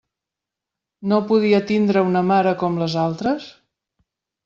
No 1.11 1.19
podia 1.33 1.61
tindre 1.73 2.05
una 2.09 2.25
mare 2.33 2.57
com 2.65 2.83
les 2.85 2.99
altres? 3.07 3.51